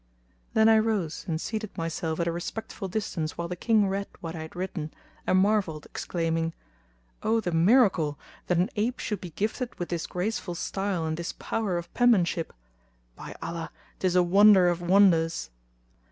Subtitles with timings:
[0.47, 4.07] [FN#242] Then I rose and seated myself at a respectful distance while the King read
[4.19, 4.91] what I had written,
[5.27, 6.55] and marvelled, exclaiming,
[7.21, 8.17] "O the miracle,
[8.47, 12.51] that an ape should be gifted with this graceful style and this power of penmanship!
[13.15, 13.69] By Allah,
[13.99, 15.51] 'tis a wonder of wonders!"